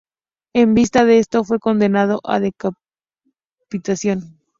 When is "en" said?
0.55-0.73